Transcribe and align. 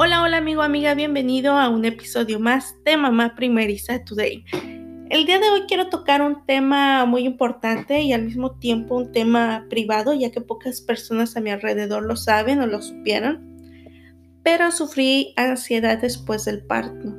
Hola, 0.00 0.22
hola 0.22 0.36
amigo, 0.36 0.62
amiga, 0.62 0.94
bienvenido 0.94 1.54
a 1.54 1.68
un 1.68 1.84
episodio 1.84 2.38
más 2.38 2.76
de 2.84 2.96
Mamá 2.96 3.34
Primeriza 3.34 4.04
Today. 4.04 4.44
El 5.10 5.26
día 5.26 5.40
de 5.40 5.50
hoy 5.50 5.62
quiero 5.66 5.88
tocar 5.88 6.22
un 6.22 6.46
tema 6.46 7.04
muy 7.04 7.22
importante 7.22 8.00
y 8.02 8.12
al 8.12 8.22
mismo 8.22 8.60
tiempo 8.60 8.94
un 8.94 9.10
tema 9.10 9.66
privado, 9.68 10.14
ya 10.14 10.30
que 10.30 10.40
pocas 10.40 10.80
personas 10.82 11.36
a 11.36 11.40
mi 11.40 11.50
alrededor 11.50 12.04
lo 12.04 12.14
saben 12.14 12.60
o 12.60 12.68
lo 12.68 12.80
supieron, 12.80 13.56
pero 14.44 14.70
sufrí 14.70 15.34
ansiedad 15.34 15.98
después 15.98 16.44
del 16.44 16.62
parto. 16.64 17.16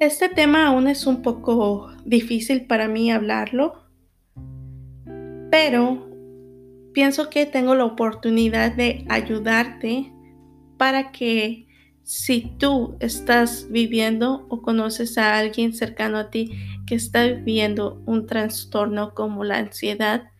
Este 0.00 0.28
tema 0.28 0.66
aún 0.66 0.86
es 0.86 1.06
un 1.06 1.22
poco 1.22 1.90
difícil 2.04 2.66
para 2.66 2.88
mí 2.88 3.10
hablarlo, 3.10 3.84
pero 5.50 6.09
pienso 6.92 7.30
que 7.30 7.46
tengo 7.46 7.74
la 7.74 7.84
oportunidad 7.84 8.72
de 8.72 9.04
ayudarte 9.08 10.12
para 10.76 11.12
que 11.12 11.66
si 12.02 12.52
tú 12.58 12.96
estás 13.00 13.68
viviendo 13.70 14.46
o 14.48 14.62
conoces 14.62 15.16
a 15.18 15.38
alguien 15.38 15.72
cercano 15.72 16.18
a 16.18 16.30
ti 16.30 16.50
que 16.86 16.94
está 16.94 17.24
viviendo 17.24 18.02
un 18.06 18.26
trastorno 18.26 19.14
como 19.14 19.44
la 19.44 19.58
ansiedad, 19.58 20.30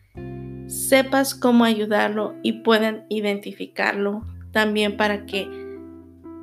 sepas 0.67 1.35
cómo 1.35 1.63
ayudarlo 1.63 2.35
y 2.43 2.63
puedan 2.63 3.05
identificarlo 3.09 4.25
también 4.51 4.97
para 4.97 5.25
que 5.25 5.47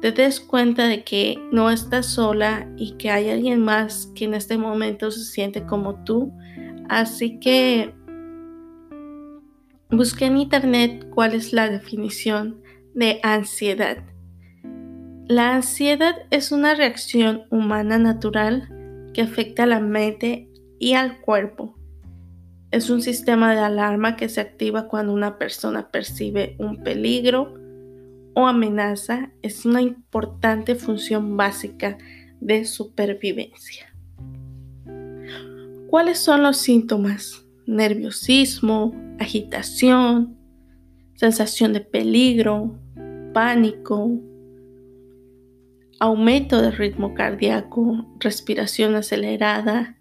te 0.01 0.13
des 0.13 0.41
cuenta 0.41 0.87
de 0.87 1.03
que 1.03 1.37
no 1.51 1.71
estás 1.71 2.07
sola 2.07 2.69
y 2.77 2.93
que 2.93 3.11
hay 3.11 3.31
alguien 3.31 3.61
más 3.61 4.11
que 4.15 4.27
en 4.27 4.35
este 4.35 4.57
momento 4.57 5.11
se 5.11 5.25
siente 5.25 5.67
como 5.67 6.05
tú. 6.05 6.33
Así 6.89 7.41
que 7.41 7.95
busqué 9.91 10.27
en 10.27 10.37
internet 10.37 11.09
cuál 11.11 11.35
es 11.35 11.53
la 11.53 11.69
definición 11.69 12.63
de 12.95 13.21
ansiedad. 13.23 13.99
La 15.27 15.55
ansiedad 15.55 16.15
es 16.31 16.53
una 16.53 16.75
reacción 16.75 17.43
humana 17.51 17.99
natural 17.99 18.69
que 19.15 19.23
afecta 19.23 19.65
a 19.65 19.67
la 19.67 19.81
mente 19.81 20.49
y 20.79 20.95
al 20.95 21.21
cuerpo. 21.21 21.77
Es 22.71 22.91
un 22.91 23.01
sistema 23.01 23.55
de 23.55 23.61
alarma 23.61 24.17
que 24.17 24.29
se 24.29 24.41
activa 24.41 24.89
cuando 24.89 25.13
una 25.13 25.39
persona 25.39 25.91
percibe 25.91 26.55
un 26.59 26.83
peligro 26.83 27.55
o 28.35 28.47
amenaza. 28.47 29.33
Es 29.43 29.65
una 29.65 29.81
importante 29.81 30.75
función 30.75 31.37
básica 31.37 31.97
de 32.41 32.65
supervivencia. 32.67 33.87
¿Cuáles 35.89 36.19
son 36.19 36.43
los 36.43 36.59
síntomas? 36.59 37.45
Nerviosismo, 37.67 38.95
agitación, 39.19 40.37
sensación 41.15 41.73
de 41.73 41.81
peligro, 41.81 42.79
pánico, 43.33 44.11
aumento 46.01 46.63
del 46.63 46.73
ritmo 46.77 47.15
cardíaco, 47.15 48.07
respiración 48.21 48.95
acelerada, 48.95 49.97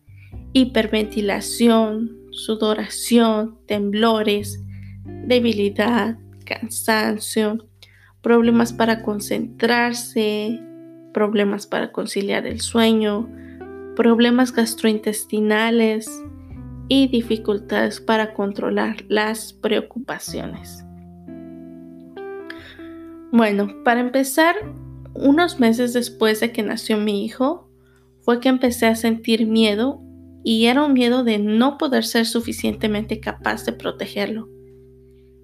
hiperventilación, 0.53 2.17
sudoración, 2.31 3.57
temblores, 3.65 4.63
debilidad, 5.25 6.17
cansancio, 6.45 7.67
problemas 8.21 8.73
para 8.73 9.01
concentrarse, 9.01 10.59
problemas 11.13 11.65
para 11.65 11.91
conciliar 11.91 12.45
el 12.45 12.61
sueño, 12.61 13.27
problemas 13.95 14.53
gastrointestinales 14.53 16.07
y 16.87 17.07
dificultades 17.07 17.99
para 17.99 18.33
controlar 18.33 19.03
las 19.09 19.53
preocupaciones. 19.53 20.83
Bueno, 23.31 23.83
para 23.83 23.99
empezar, 23.99 24.55
unos 25.13 25.59
meses 25.59 25.93
después 25.93 26.39
de 26.39 26.51
que 26.51 26.63
nació 26.63 26.97
mi 26.97 27.25
hijo, 27.25 27.69
fue 28.21 28.39
que 28.39 28.49
empecé 28.49 28.87
a 28.87 28.95
sentir 28.95 29.45
miedo 29.47 30.01
y 30.43 30.65
era 30.67 30.83
un 30.83 30.93
miedo 30.93 31.23
de 31.23 31.39
no 31.39 31.77
poder 31.77 32.05
ser 32.05 32.25
suficientemente 32.25 33.19
capaz 33.19 33.65
de 33.65 33.73
protegerlo. 33.73 34.49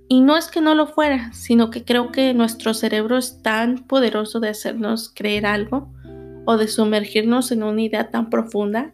Y 0.07 0.21
no 0.21 0.37
es 0.37 0.47
que 0.47 0.61
no 0.61 0.75
lo 0.75 0.87
fuera, 0.87 1.33
sino 1.33 1.69
que 1.69 1.83
creo 1.83 2.11
que 2.11 2.33
nuestro 2.33 2.73
cerebro 2.73 3.17
es 3.17 3.41
tan 3.41 3.87
poderoso 3.87 4.39
de 4.39 4.49
hacernos 4.49 5.11
creer 5.13 5.45
algo 5.45 5.91
o 6.45 6.57
de 6.57 6.67
sumergirnos 6.67 7.51
en 7.51 7.63
una 7.63 7.81
idea 7.81 8.11
tan 8.11 8.29
profunda 8.29 8.93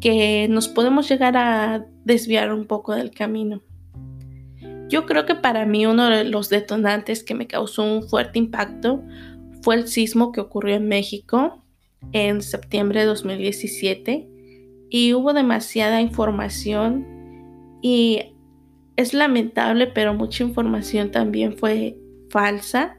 que 0.00 0.48
nos 0.48 0.68
podemos 0.68 1.08
llegar 1.08 1.36
a 1.36 1.86
desviar 2.04 2.52
un 2.52 2.66
poco 2.66 2.94
del 2.94 3.10
camino. 3.10 3.62
Yo 4.88 5.06
creo 5.06 5.24
que 5.24 5.34
para 5.34 5.64
mí 5.64 5.86
uno 5.86 6.10
de 6.10 6.24
los 6.24 6.48
detonantes 6.48 7.24
que 7.24 7.34
me 7.34 7.46
causó 7.46 7.82
un 7.82 8.02
fuerte 8.02 8.38
impacto 8.38 9.02
fue 9.62 9.76
el 9.76 9.88
sismo 9.88 10.32
que 10.32 10.40
ocurrió 10.40 10.74
en 10.76 10.88
México 10.88 11.62
en 12.12 12.42
septiembre 12.42 13.00
de 13.00 13.06
2017 13.06 14.28
y 14.90 15.14
hubo 15.14 15.32
demasiada 15.32 16.00
información 16.00 17.06
y 17.80 18.34
es 18.96 19.14
lamentable, 19.14 19.86
pero 19.86 20.12
mucha 20.14 20.44
información 20.44 21.10
también 21.10 21.56
fue 21.56 21.96
falsa. 22.28 22.98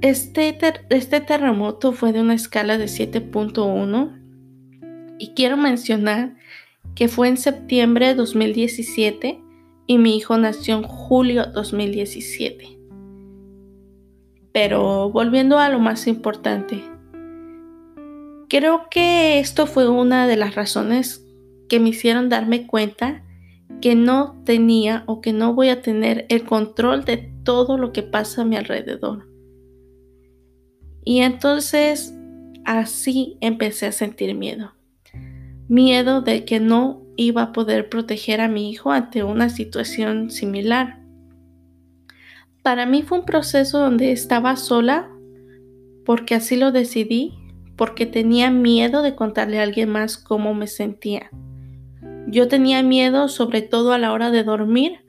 Este, 0.00 0.56
este 0.90 1.20
terremoto 1.20 1.92
fue 1.92 2.12
de 2.12 2.20
una 2.20 2.34
escala 2.34 2.78
de 2.78 2.84
7.1 2.84 4.19
y 5.20 5.34
quiero 5.34 5.56
mencionar 5.56 6.34
que 6.94 7.06
fue 7.06 7.28
en 7.28 7.36
septiembre 7.36 8.08
de 8.08 8.14
2017 8.14 9.40
y 9.86 9.98
mi 9.98 10.16
hijo 10.16 10.36
nació 10.38 10.78
en 10.78 10.82
julio 10.82 11.46
2017. 11.46 12.78
Pero 14.52 15.10
volviendo 15.10 15.58
a 15.58 15.68
lo 15.68 15.78
más 15.78 16.06
importante, 16.06 16.82
creo 18.48 18.86
que 18.90 19.38
esto 19.38 19.66
fue 19.66 19.88
una 19.88 20.26
de 20.26 20.36
las 20.36 20.54
razones 20.54 21.24
que 21.68 21.78
me 21.78 21.90
hicieron 21.90 22.30
darme 22.30 22.66
cuenta 22.66 23.22
que 23.82 23.94
no 23.94 24.42
tenía 24.44 25.04
o 25.06 25.20
que 25.20 25.32
no 25.32 25.54
voy 25.54 25.68
a 25.68 25.82
tener 25.82 26.26
el 26.30 26.44
control 26.44 27.04
de 27.04 27.30
todo 27.44 27.76
lo 27.76 27.92
que 27.92 28.02
pasa 28.02 28.42
a 28.42 28.46
mi 28.46 28.56
alrededor. 28.56 29.28
Y 31.04 31.20
entonces 31.20 32.14
así 32.64 33.36
empecé 33.40 33.86
a 33.86 33.92
sentir 33.92 34.34
miedo 34.34 34.79
miedo 35.70 36.20
de 36.20 36.44
que 36.44 36.58
no 36.58 37.00
iba 37.16 37.42
a 37.42 37.52
poder 37.52 37.88
proteger 37.88 38.40
a 38.40 38.48
mi 38.48 38.70
hijo 38.70 38.90
ante 38.90 39.22
una 39.22 39.48
situación 39.48 40.30
similar. 40.30 40.98
Para 42.62 42.86
mí 42.86 43.02
fue 43.02 43.20
un 43.20 43.24
proceso 43.24 43.78
donde 43.78 44.10
estaba 44.10 44.56
sola 44.56 45.08
porque 46.04 46.34
así 46.34 46.56
lo 46.56 46.72
decidí, 46.72 47.34
porque 47.76 48.04
tenía 48.04 48.50
miedo 48.50 49.00
de 49.00 49.14
contarle 49.14 49.60
a 49.60 49.62
alguien 49.62 49.90
más 49.90 50.18
cómo 50.18 50.54
me 50.54 50.66
sentía. 50.66 51.30
Yo 52.26 52.48
tenía 52.48 52.82
miedo 52.82 53.28
sobre 53.28 53.62
todo 53.62 53.92
a 53.92 53.98
la 53.98 54.12
hora 54.12 54.32
de 54.32 54.42
dormir 54.42 55.04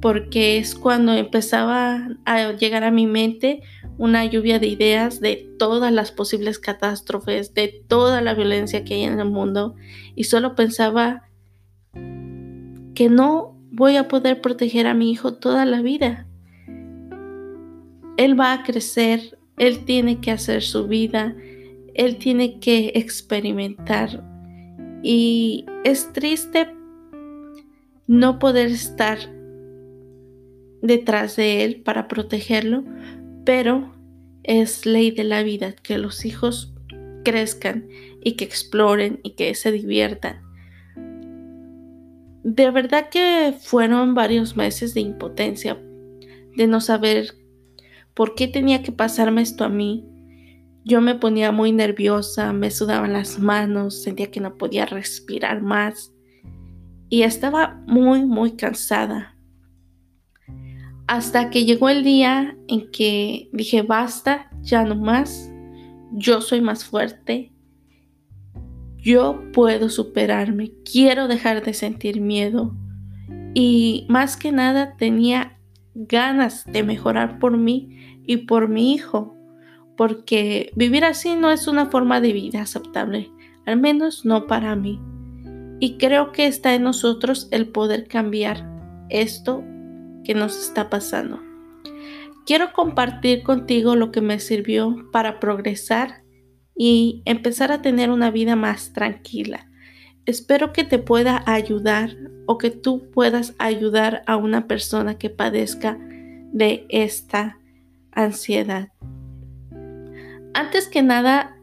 porque 0.00 0.58
es 0.58 0.76
cuando 0.76 1.12
empezaba 1.12 2.08
a 2.24 2.52
llegar 2.52 2.84
a 2.84 2.92
mi 2.92 3.08
mente 3.08 3.62
una 3.98 4.24
lluvia 4.24 4.58
de 4.58 4.66
ideas 4.66 5.20
de 5.20 5.48
todas 5.58 5.92
las 5.92 6.10
posibles 6.10 6.58
catástrofes, 6.58 7.54
de 7.54 7.84
toda 7.86 8.20
la 8.20 8.34
violencia 8.34 8.84
que 8.84 8.94
hay 8.94 9.02
en 9.04 9.20
el 9.20 9.30
mundo 9.30 9.74
y 10.14 10.24
solo 10.24 10.54
pensaba 10.54 11.28
que 12.94 13.08
no 13.08 13.56
voy 13.70 13.96
a 13.96 14.08
poder 14.08 14.40
proteger 14.40 14.86
a 14.86 14.94
mi 14.94 15.10
hijo 15.10 15.34
toda 15.34 15.64
la 15.64 15.82
vida. 15.82 16.26
Él 18.16 18.38
va 18.38 18.52
a 18.52 18.62
crecer, 18.62 19.38
él 19.58 19.84
tiene 19.84 20.20
que 20.20 20.30
hacer 20.30 20.62
su 20.62 20.86
vida, 20.86 21.34
él 21.94 22.16
tiene 22.18 22.60
que 22.60 22.92
experimentar 22.94 24.24
y 25.02 25.66
es 25.84 26.12
triste 26.12 26.74
no 28.06 28.38
poder 28.38 28.68
estar 28.68 29.18
detrás 30.82 31.36
de 31.36 31.64
él 31.64 31.82
para 31.82 32.08
protegerlo, 32.08 32.84
pero 33.44 33.94
es 34.42 34.86
ley 34.86 35.10
de 35.10 35.24
la 35.24 35.42
vida 35.42 35.72
que 35.72 35.98
los 35.98 36.24
hijos 36.24 36.74
crezcan 37.24 37.88
y 38.22 38.32
que 38.32 38.44
exploren 38.44 39.20
y 39.22 39.30
que 39.30 39.54
se 39.54 39.72
diviertan. 39.72 40.42
De 42.44 42.70
verdad 42.70 43.08
que 43.08 43.54
fueron 43.58 44.14
varios 44.14 44.56
meses 44.56 44.92
de 44.92 45.00
impotencia, 45.00 45.80
de 46.56 46.66
no 46.66 46.80
saber 46.80 47.34
por 48.12 48.34
qué 48.34 48.48
tenía 48.48 48.82
que 48.82 48.92
pasarme 48.92 49.42
esto 49.42 49.64
a 49.64 49.70
mí. 49.70 50.06
Yo 50.84 51.00
me 51.00 51.14
ponía 51.14 51.52
muy 51.52 51.72
nerviosa, 51.72 52.52
me 52.52 52.70
sudaban 52.70 53.14
las 53.14 53.38
manos, 53.38 54.02
sentía 54.02 54.30
que 54.30 54.40
no 54.40 54.56
podía 54.56 54.84
respirar 54.84 55.62
más 55.62 56.12
y 57.08 57.22
estaba 57.22 57.82
muy, 57.86 58.26
muy 58.26 58.52
cansada. 58.56 59.33
Hasta 61.06 61.50
que 61.50 61.64
llegó 61.64 61.90
el 61.90 62.02
día 62.02 62.56
en 62.66 62.90
que 62.90 63.50
dije, 63.52 63.82
basta, 63.82 64.50
ya 64.62 64.84
no 64.84 64.94
más, 64.94 65.50
yo 66.12 66.40
soy 66.40 66.60
más 66.62 66.84
fuerte, 66.84 67.52
yo 68.96 69.42
puedo 69.52 69.90
superarme, 69.90 70.72
quiero 70.90 71.28
dejar 71.28 71.62
de 71.62 71.74
sentir 71.74 72.22
miedo. 72.22 72.74
Y 73.52 74.06
más 74.08 74.38
que 74.38 74.50
nada 74.50 74.96
tenía 74.96 75.58
ganas 75.94 76.64
de 76.64 76.82
mejorar 76.82 77.38
por 77.38 77.58
mí 77.58 78.22
y 78.26 78.38
por 78.38 78.68
mi 78.68 78.94
hijo, 78.94 79.36
porque 79.98 80.72
vivir 80.74 81.04
así 81.04 81.34
no 81.36 81.50
es 81.50 81.68
una 81.68 81.86
forma 81.86 82.22
de 82.22 82.32
vida 82.32 82.62
aceptable, 82.62 83.30
al 83.66 83.78
menos 83.78 84.24
no 84.24 84.46
para 84.46 84.74
mí. 84.74 84.98
Y 85.80 85.98
creo 85.98 86.32
que 86.32 86.46
está 86.46 86.74
en 86.74 86.84
nosotros 86.84 87.48
el 87.50 87.68
poder 87.68 88.08
cambiar 88.08 88.66
esto 89.10 89.62
que 90.24 90.34
nos 90.34 90.58
está 90.60 90.90
pasando. 90.90 91.40
Quiero 92.46 92.72
compartir 92.72 93.42
contigo 93.42 93.96
lo 93.96 94.10
que 94.10 94.20
me 94.20 94.38
sirvió 94.38 95.08
para 95.12 95.40
progresar 95.40 96.22
y 96.76 97.22
empezar 97.24 97.72
a 97.72 97.80
tener 97.80 98.10
una 98.10 98.30
vida 98.30 98.56
más 98.56 98.92
tranquila. 98.92 99.70
Espero 100.26 100.72
que 100.72 100.84
te 100.84 100.98
pueda 100.98 101.42
ayudar 101.46 102.16
o 102.46 102.58
que 102.58 102.70
tú 102.70 103.10
puedas 103.10 103.54
ayudar 103.58 104.22
a 104.26 104.36
una 104.36 104.66
persona 104.66 105.16
que 105.16 105.30
padezca 105.30 105.98
de 106.52 106.86
esta 106.88 107.58
ansiedad. 108.12 108.88
Antes 110.54 110.88
que 110.88 111.02
nada, 111.02 111.56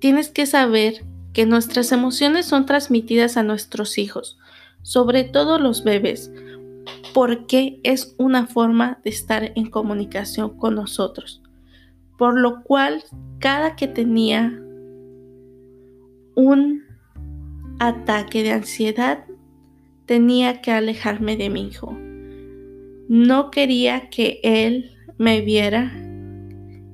tienes 0.00 0.28
que 0.30 0.46
saber 0.46 1.04
que 1.32 1.46
nuestras 1.46 1.92
emociones 1.92 2.46
son 2.46 2.64
transmitidas 2.64 3.36
a 3.36 3.42
nuestros 3.42 3.98
hijos, 3.98 4.38
sobre 4.82 5.24
todo 5.24 5.58
los 5.58 5.84
bebés, 5.84 6.30
porque 7.14 7.80
es 7.82 8.14
una 8.18 8.46
forma 8.46 9.00
de 9.04 9.10
estar 9.10 9.52
en 9.54 9.70
comunicación 9.70 10.56
con 10.56 10.74
nosotros. 10.74 11.42
Por 12.18 12.38
lo 12.38 12.62
cual, 12.62 13.02
cada 13.38 13.76
que 13.76 13.88
tenía 13.88 14.60
un 16.34 16.84
ataque 17.78 18.42
de 18.42 18.52
ansiedad, 18.52 19.24
tenía 20.06 20.60
que 20.62 20.70
alejarme 20.70 21.36
de 21.36 21.50
mi 21.50 21.66
hijo. 21.66 21.96
No 23.08 23.50
quería 23.50 24.08
que 24.08 24.40
él 24.42 24.92
me 25.18 25.40
viera. 25.40 25.92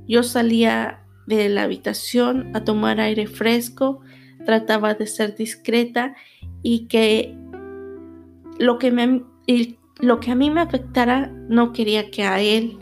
Yo 0.07 0.23
salía 0.23 1.05
de 1.27 1.49
la 1.49 1.63
habitación 1.63 2.51
a 2.55 2.65
tomar 2.65 3.01
aire 3.01 3.27
fresco, 3.27 4.01
trataba 4.45 4.95
de 4.95 5.07
ser 5.07 5.37
discreta 5.37 6.15
y 6.63 6.87
que 6.87 7.37
lo 8.59 8.79
que, 8.79 8.91
me, 8.91 9.25
lo 9.99 10.21
que 10.21 10.31
a 10.31 10.35
mí 10.35 10.51
me 10.51 10.61
afectara 10.61 11.29
no 11.49 11.73
quería 11.73 12.11
que 12.11 12.25
a 12.25 12.41
él 12.41 12.79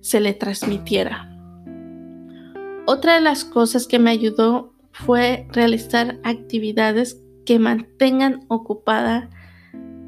se 0.00 0.20
le 0.20 0.34
transmitiera. 0.34 1.28
Otra 2.86 3.16
de 3.16 3.20
las 3.20 3.44
cosas 3.44 3.86
que 3.86 3.98
me 3.98 4.10
ayudó 4.10 4.72
fue 4.92 5.46
realizar 5.52 6.18
actividades 6.24 7.20
que 7.44 7.58
mantengan 7.58 8.44
ocupada 8.48 9.28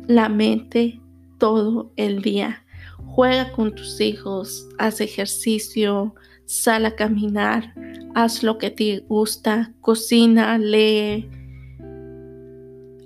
la 0.06 0.28
mente 0.28 1.00
todo 1.38 1.92
el 1.96 2.22
día. 2.22 2.64
Juega 3.04 3.52
con 3.52 3.74
tus 3.74 4.00
hijos, 4.00 4.68
haz 4.78 5.00
ejercicio, 5.00 6.14
sal 6.46 6.86
a 6.86 6.96
caminar, 6.96 7.74
haz 8.14 8.42
lo 8.42 8.58
que 8.58 8.70
te 8.70 9.00
gusta, 9.00 9.72
cocina, 9.80 10.58
lee. 10.58 11.28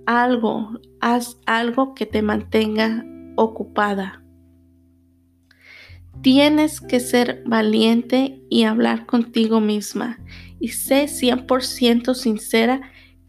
Algo, 0.07 0.79
haz 1.01 1.39
algo 1.47 1.95
que 1.95 2.07
te 2.07 2.23
mantenga 2.23 3.05
ocupada. 3.37 4.23
Tienes 6.23 6.81
que 6.81 7.01
ser 7.01 7.43
valiente 7.45 8.41
y 8.49 8.65
hablar 8.65 9.07
contigo 9.07 9.61
misma 9.61 10.21
y 10.61 10.69
sé 10.69 11.05
100% 11.05 12.15
sincera 12.15 12.81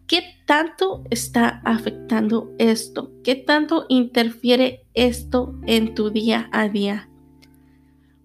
qué 0.08 0.24
tanto 0.46 1.04
está 1.10 1.62
afectando 1.66 2.54
esto, 2.60 3.12
qué 3.24 3.36
tanto 3.36 3.86
interfiere 3.90 4.86
esto 4.94 5.60
en 5.66 5.96
tu 5.96 6.12
día 6.12 6.50
a 6.52 6.70
día. 6.70 7.10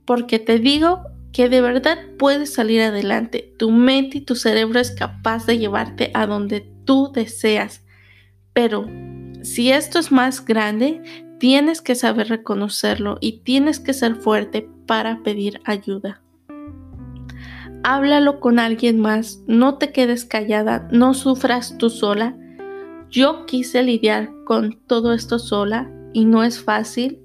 Porque 0.04 0.38
te 0.38 0.58
digo 0.58 1.02
que 1.32 1.48
de 1.48 1.60
verdad 1.60 1.98
puedes 2.18 2.52
salir 2.52 2.82
adelante. 2.82 3.54
Tu 3.58 3.70
mente 3.70 4.18
y 4.18 4.20
tu 4.22 4.34
cerebro 4.34 4.80
es 4.80 4.90
capaz 4.90 5.46
de 5.46 5.58
llevarte 5.58 6.10
a 6.14 6.26
donde 6.26 6.60
tú 6.84 7.12
deseas. 7.14 7.84
Pero 8.52 8.86
si 9.42 9.70
esto 9.70 9.98
es 9.98 10.10
más 10.10 10.44
grande, 10.44 11.02
tienes 11.40 11.82
que 11.82 11.96
saber 11.96 12.28
reconocerlo 12.28 13.18
y 13.20 13.40
tienes 13.40 13.80
que 13.80 13.92
ser 13.92 14.14
fuerte 14.14 14.68
para 14.86 15.24
pedir 15.24 15.60
ayuda 15.64 16.22
háblalo 17.82 18.40
con 18.40 18.58
alguien 18.58 19.00
más, 19.00 19.42
no 19.46 19.78
te 19.78 19.92
quedes 19.92 20.24
callada, 20.24 20.88
no 20.92 21.14
sufras 21.14 21.76
tú 21.78 21.90
sola. 21.90 22.36
Yo 23.10 23.46
quise 23.46 23.82
lidiar 23.82 24.30
con 24.44 24.78
todo 24.86 25.12
esto 25.12 25.38
sola 25.38 25.90
y 26.12 26.24
no 26.24 26.44
es 26.44 26.62
fácil 26.62 27.20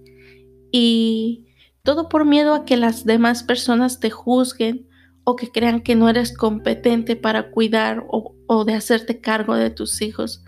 y 0.72 1.46
todo 1.84 2.10
por 2.10 2.26
miedo 2.26 2.54
a 2.54 2.66
que 2.66 2.78
las 2.78 3.06
demás 3.06 3.44
personas 3.44 4.00
te 4.00 4.10
juzguen 4.10 4.88
o 5.24 5.36
que 5.36 5.52
crean 5.52 5.82
que 5.82 5.96
no 5.96 6.10
eres 6.10 6.36
competente 6.36 7.16
para 7.16 7.52
cuidar 7.52 8.06
o, 8.10 8.36
o 8.48 8.66
de 8.66 8.74
hacerte 8.74 9.22
cargo 9.22 9.56
de 9.56 9.70
tus 9.70 10.02
hijos. 10.02 10.44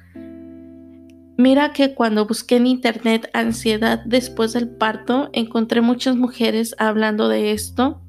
Mira 1.38 1.72
que 1.72 1.94
cuando 1.94 2.26
busqué 2.26 2.56
en 2.56 2.66
internet 2.66 3.30
ansiedad 3.34 4.02
después 4.06 4.54
del 4.54 4.70
parto, 4.70 5.30
encontré 5.34 5.82
muchas 5.82 6.16
mujeres 6.16 6.76
hablando 6.80 7.30
de 7.30 7.52
esto 7.52 8.02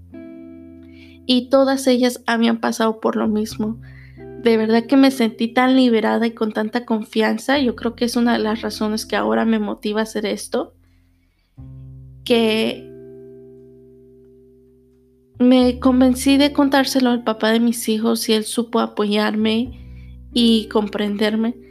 y 1.26 1.50
todas 1.50 1.86
ellas 1.86 2.22
habían 2.26 2.58
pasado 2.58 3.00
por 3.00 3.16
lo 3.16 3.28
mismo. 3.28 3.78
De 4.42 4.56
verdad 4.56 4.86
que 4.86 4.96
me 4.96 5.10
sentí 5.10 5.48
tan 5.48 5.76
liberada 5.76 6.26
y 6.26 6.30
con 6.30 6.52
tanta 6.52 6.86
confianza. 6.86 7.58
Yo 7.58 7.76
creo 7.76 7.94
que 7.94 8.06
es 8.06 8.16
una 8.16 8.32
de 8.32 8.38
las 8.38 8.62
razones 8.62 9.04
que 9.04 9.14
ahora 9.14 9.44
me 9.44 9.58
motiva 9.58 10.00
a 10.00 10.04
hacer 10.04 10.24
esto. 10.24 10.72
Que 12.24 12.90
me 15.38 15.78
convencí 15.80 16.38
de 16.38 16.54
contárselo 16.54 17.10
al 17.10 17.24
papá 17.24 17.50
de 17.52 17.60
mis 17.60 17.90
hijos 17.90 18.26
y 18.30 18.32
él 18.32 18.44
supo 18.44 18.80
apoyarme 18.80 20.24
y 20.32 20.66
comprenderme. 20.68 21.67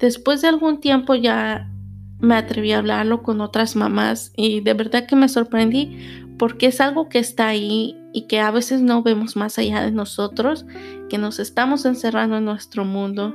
Después 0.00 0.40
de 0.40 0.48
algún 0.48 0.80
tiempo 0.80 1.14
ya 1.14 1.70
me 2.18 2.34
atreví 2.34 2.72
a 2.72 2.78
hablarlo 2.78 3.22
con 3.22 3.40
otras 3.40 3.76
mamás 3.76 4.32
y 4.36 4.60
de 4.60 4.74
verdad 4.74 5.06
que 5.06 5.16
me 5.16 5.28
sorprendí 5.28 6.24
porque 6.38 6.66
es 6.66 6.80
algo 6.80 7.08
que 7.08 7.18
está 7.18 7.48
ahí 7.48 7.96
y 8.14 8.26
que 8.26 8.40
a 8.40 8.50
veces 8.50 8.80
no 8.80 9.02
vemos 9.02 9.36
más 9.36 9.58
allá 9.58 9.82
de 9.82 9.92
nosotros, 9.92 10.64
que 11.10 11.18
nos 11.18 11.38
estamos 11.38 11.84
encerrando 11.84 12.38
en 12.38 12.46
nuestro 12.46 12.84
mundo 12.84 13.34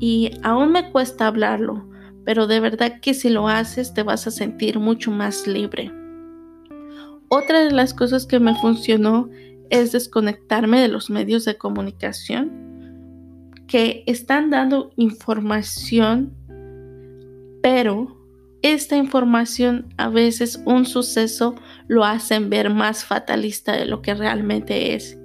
y 0.00 0.32
aún 0.42 0.72
me 0.72 0.90
cuesta 0.90 1.28
hablarlo, 1.28 1.88
pero 2.24 2.48
de 2.48 2.58
verdad 2.58 3.00
que 3.00 3.14
si 3.14 3.30
lo 3.30 3.48
haces 3.48 3.94
te 3.94 4.02
vas 4.02 4.26
a 4.26 4.32
sentir 4.32 4.80
mucho 4.80 5.12
más 5.12 5.46
libre. 5.46 5.92
Otra 7.28 7.64
de 7.64 7.70
las 7.70 7.94
cosas 7.94 8.26
que 8.26 8.40
me 8.40 8.54
funcionó 8.56 9.28
es 9.70 9.92
desconectarme 9.92 10.80
de 10.80 10.88
los 10.88 11.08
medios 11.08 11.44
de 11.44 11.56
comunicación 11.56 12.64
que 13.66 14.04
están 14.06 14.50
dando 14.50 14.90
información, 14.96 16.34
pero 17.62 18.24
esta 18.62 18.96
información 18.96 19.92
a 19.98 20.08
veces 20.08 20.62
un 20.64 20.86
suceso 20.86 21.54
lo 21.86 22.04
hacen 22.04 22.48
ver 22.50 22.70
más 22.70 23.04
fatalista 23.04 23.76
de 23.76 23.84
lo 23.84 24.00
que 24.00 24.14
realmente 24.14 24.94
es. 24.94 25.18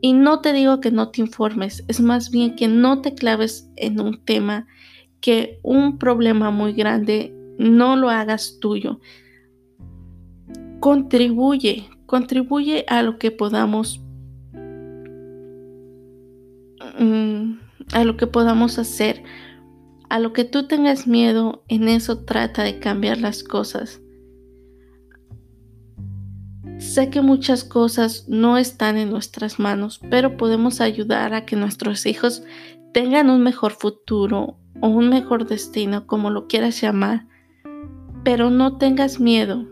Y 0.00 0.14
no 0.14 0.40
te 0.40 0.52
digo 0.52 0.80
que 0.80 0.90
no 0.90 1.10
te 1.10 1.20
informes, 1.20 1.84
es 1.86 2.00
más 2.00 2.30
bien 2.30 2.56
que 2.56 2.66
no 2.66 3.00
te 3.00 3.14
claves 3.14 3.70
en 3.76 4.00
un 4.00 4.24
tema, 4.24 4.66
que 5.20 5.60
un 5.62 5.98
problema 5.98 6.50
muy 6.50 6.72
grande 6.72 7.32
no 7.58 7.94
lo 7.94 8.10
hagas 8.10 8.58
tuyo. 8.60 8.98
Contribuye, 10.80 11.88
contribuye 12.06 12.84
a 12.88 13.02
lo 13.02 13.18
que 13.18 13.30
podamos 13.30 14.00
mm, 16.98 17.58
a 17.92 18.04
lo 18.04 18.16
que 18.16 18.26
podamos 18.26 18.78
hacer. 18.78 19.22
A 20.08 20.18
lo 20.18 20.32
que 20.32 20.44
tú 20.44 20.66
tengas 20.66 21.06
miedo, 21.06 21.64
en 21.68 21.88
eso 21.88 22.24
trata 22.24 22.62
de 22.62 22.78
cambiar 22.78 23.18
las 23.18 23.42
cosas. 23.42 24.00
Sé 26.78 27.10
que 27.10 27.22
muchas 27.22 27.64
cosas 27.64 28.28
no 28.28 28.58
están 28.58 28.96
en 28.98 29.10
nuestras 29.10 29.58
manos, 29.58 30.00
pero 30.10 30.36
podemos 30.36 30.80
ayudar 30.80 31.32
a 31.32 31.46
que 31.46 31.56
nuestros 31.56 32.06
hijos 32.06 32.42
tengan 32.92 33.30
un 33.30 33.42
mejor 33.42 33.72
futuro 33.72 34.58
o 34.80 34.88
un 34.88 35.08
mejor 35.08 35.46
destino, 35.46 36.06
como 36.06 36.28
lo 36.30 36.48
quieras 36.48 36.80
llamar. 36.80 37.26
Pero 38.24 38.50
no 38.50 38.78
tengas 38.78 39.20
miedo. 39.20 39.66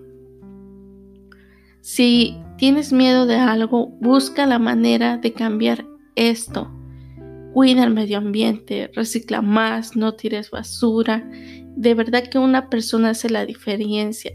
Si 1.80 2.38
tienes 2.56 2.92
miedo 2.92 3.26
de 3.26 3.36
algo, 3.36 3.88
busca 4.00 4.46
la 4.46 4.58
manera 4.58 5.16
de 5.16 5.32
cambiar 5.32 5.86
esto. 6.14 6.70
Cuida 7.52 7.82
el 7.84 7.90
medio 7.90 8.18
ambiente, 8.18 8.90
recicla 8.94 9.42
más, 9.42 9.96
no 9.96 10.14
tires 10.14 10.50
basura. 10.50 11.28
De 11.76 11.94
verdad 11.94 12.28
que 12.28 12.38
una 12.38 12.70
persona 12.70 13.10
hace 13.10 13.28
la 13.28 13.44
diferencia. 13.44 14.32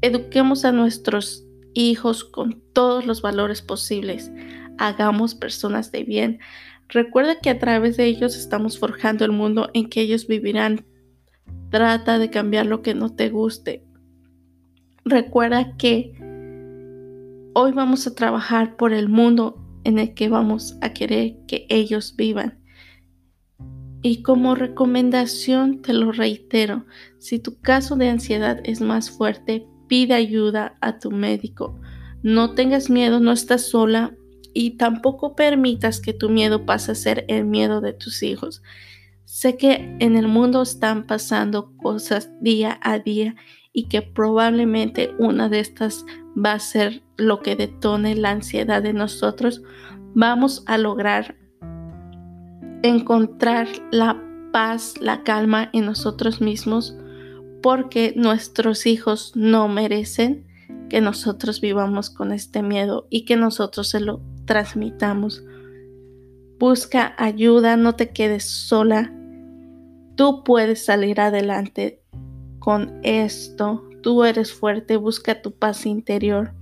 Eduquemos 0.00 0.64
a 0.64 0.72
nuestros 0.72 1.44
hijos 1.74 2.24
con 2.24 2.60
todos 2.72 3.06
los 3.06 3.22
valores 3.22 3.62
posibles. 3.62 4.32
Hagamos 4.78 5.34
personas 5.34 5.92
de 5.92 6.02
bien. 6.02 6.40
Recuerda 6.88 7.40
que 7.40 7.50
a 7.50 7.58
través 7.58 7.96
de 7.96 8.06
ellos 8.06 8.36
estamos 8.36 8.78
forjando 8.78 9.24
el 9.24 9.32
mundo 9.32 9.70
en 9.74 9.88
que 9.88 10.00
ellos 10.00 10.26
vivirán. 10.26 10.84
Trata 11.70 12.18
de 12.18 12.30
cambiar 12.30 12.66
lo 12.66 12.82
que 12.82 12.94
no 12.94 13.14
te 13.14 13.28
guste. 13.28 13.84
recuerda 15.04 15.76
que 15.76 16.12
hoy 17.54 17.72
vamos 17.72 18.06
a 18.08 18.14
trabajar 18.14 18.76
por 18.76 18.92
el 18.92 19.08
mundo 19.08 19.65
en 19.86 20.00
el 20.00 20.14
que 20.14 20.28
vamos 20.28 20.76
a 20.80 20.92
querer 20.92 21.36
que 21.46 21.64
ellos 21.68 22.16
vivan. 22.16 22.58
Y 24.02 24.22
como 24.22 24.56
recomendación 24.56 25.80
te 25.80 25.92
lo 25.92 26.10
reitero, 26.10 26.86
si 27.18 27.38
tu 27.38 27.60
caso 27.60 27.94
de 27.94 28.08
ansiedad 28.08 28.58
es 28.64 28.80
más 28.80 29.10
fuerte, 29.10 29.64
pide 29.86 30.14
ayuda 30.14 30.76
a 30.80 30.98
tu 30.98 31.12
médico. 31.12 31.78
No 32.24 32.54
tengas 32.54 32.90
miedo, 32.90 33.20
no 33.20 33.30
estás 33.30 33.68
sola 33.68 34.16
y 34.52 34.72
tampoco 34.72 35.36
permitas 35.36 36.00
que 36.00 36.12
tu 36.12 36.30
miedo 36.30 36.66
pase 36.66 36.90
a 36.90 36.96
ser 36.96 37.24
el 37.28 37.44
miedo 37.44 37.80
de 37.80 37.92
tus 37.92 38.24
hijos. 38.24 38.64
Sé 39.24 39.56
que 39.56 39.96
en 40.00 40.16
el 40.16 40.26
mundo 40.26 40.62
están 40.62 41.06
pasando 41.06 41.76
cosas 41.76 42.30
día 42.40 42.80
a 42.82 42.98
día 42.98 43.36
y 43.76 43.88
que 43.88 44.00
probablemente 44.00 45.14
una 45.18 45.50
de 45.50 45.60
estas 45.60 46.06
va 46.34 46.54
a 46.54 46.58
ser 46.58 47.02
lo 47.18 47.42
que 47.42 47.56
detone 47.56 48.16
la 48.16 48.30
ansiedad 48.30 48.82
de 48.82 48.94
nosotros. 48.94 49.62
Vamos 50.14 50.64
a 50.66 50.78
lograr 50.78 51.36
encontrar 52.82 53.68
la 53.92 54.18
paz, 54.50 54.94
la 54.98 55.24
calma 55.24 55.68
en 55.74 55.84
nosotros 55.84 56.40
mismos 56.40 56.96
porque 57.62 58.14
nuestros 58.16 58.86
hijos 58.86 59.32
no 59.34 59.68
merecen 59.68 60.46
que 60.88 61.02
nosotros 61.02 61.60
vivamos 61.60 62.08
con 62.08 62.32
este 62.32 62.62
miedo 62.62 63.06
y 63.10 63.26
que 63.26 63.36
nosotros 63.36 63.90
se 63.90 64.00
lo 64.00 64.22
transmitamos. 64.46 65.44
Busca 66.58 67.14
ayuda, 67.18 67.76
no 67.76 67.94
te 67.94 68.08
quedes 68.08 68.44
sola. 68.44 69.12
Tú 70.14 70.44
puedes 70.44 70.82
salir 70.82 71.20
adelante 71.20 72.05
con 72.66 72.98
esto. 73.04 73.88
Tú 74.02 74.24
eres 74.24 74.52
fuerte, 74.52 74.96
busca 74.96 75.40
tu 75.40 75.52
paz 75.52 75.86
interior. 75.86 76.52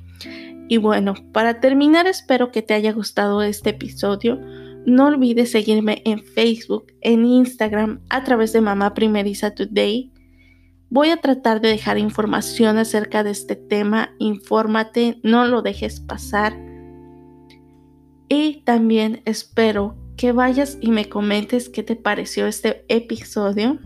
Y 0.68 0.76
bueno, 0.76 1.14
para 1.32 1.60
terminar 1.60 2.06
espero 2.06 2.52
que 2.52 2.60
te 2.60 2.74
haya 2.74 2.92
gustado 2.92 3.42
este 3.42 3.70
episodio. 3.70 4.38
No 4.84 5.06
olvides 5.06 5.52
seguirme 5.52 6.02
en 6.04 6.22
Facebook, 6.22 6.92
en 7.00 7.24
Instagram, 7.24 8.02
a 8.10 8.22
través 8.22 8.52
de 8.52 8.60
Mamá 8.60 8.92
Primeriza 8.92 9.54
Today. 9.54 10.12
Voy 10.90 11.08
a 11.08 11.16
tratar 11.16 11.62
de 11.62 11.68
dejar 11.68 11.96
información 11.96 12.76
acerca 12.76 13.24
de 13.24 13.30
este 13.30 13.56
tema. 13.56 14.10
Infórmate, 14.18 15.20
no 15.22 15.46
lo 15.46 15.62
dejes 15.62 16.00
pasar. 16.00 16.54
Y 18.28 18.62
también 18.64 19.22
espero 19.24 19.96
que 20.18 20.32
vayas 20.32 20.76
y 20.82 20.90
me 20.90 21.08
comentes 21.08 21.70
qué 21.70 21.82
te 21.82 21.96
pareció 21.96 22.46
este 22.46 22.84
episodio. 22.88 23.78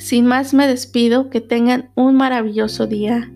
Sin 0.00 0.24
más 0.24 0.54
me 0.54 0.66
despido, 0.66 1.28
que 1.28 1.42
tengan 1.42 1.90
un 1.94 2.16
maravilloso 2.16 2.86
día 2.86 3.30